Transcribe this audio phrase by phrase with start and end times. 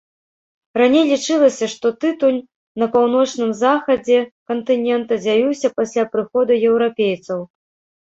[0.81, 2.39] Раней лічылася, што тытунь
[2.85, 4.19] на паўночным захадзе
[4.55, 7.51] кантынента з'явіўся пасля прыходу еўрапейцаў.